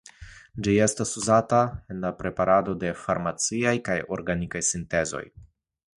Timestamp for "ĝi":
0.67-0.71